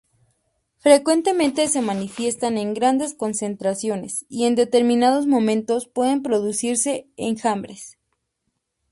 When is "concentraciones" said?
3.13-4.25